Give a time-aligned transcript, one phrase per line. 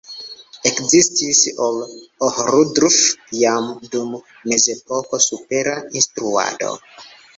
[0.67, 1.77] Ekzistis en
[2.29, 2.97] Ohrdruf
[3.43, 4.17] jam dum
[4.53, 6.73] Mezepoko supera instruado.